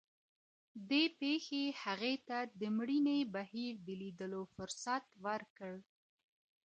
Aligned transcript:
دې 0.89 1.03
پېښې 1.19 1.63
هغې 1.83 2.15
ته 2.27 2.37
د 2.59 2.61
مړینې 2.77 3.19
بهیر 3.33 3.73
د 3.87 3.87
لیدلو 4.01 4.41
فرصت 4.55 5.05
ورکړ. 5.25 5.73